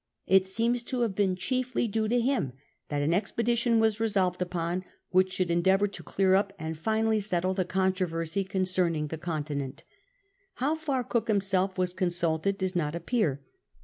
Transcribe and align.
It 0.25 0.47
seems 0.47 0.81
to 0.85 1.01
have 1.01 1.13
been 1.13 1.35
chiefly 1.35 1.87
due 1.87 2.07
to 2.07 2.19
him 2.19 2.53
that 2.89 3.03
an 3.03 3.13
expedition 3.13 3.79
was 3.79 3.99
resolved 3.99 4.41
upon 4.41 4.83
which 5.11 5.31
should 5.31 5.51
endeavour 5.51 5.85
to 5.85 6.01
clear 6.01 6.33
up• 6.33 6.53
and 6.57 6.75
finally 6.75 7.19
settle 7.19 7.53
the 7.53 7.65
controversy 7.65 8.43
concerning 8.43 9.09
the 9.09 9.19
con 9.19 9.43
tinent. 9.43 9.83
How 10.55 10.73
far 10.73 11.03
Cook 11.03 11.27
himself 11.27 11.77
was 11.77 11.93
consulted 11.93 12.57
does 12.57 12.75
not 12.75 12.95
appear. 12.95 13.43